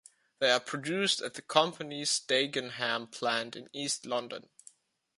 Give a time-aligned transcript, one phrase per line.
[0.39, 4.49] They are produced at the company's Dagenham plant in east London.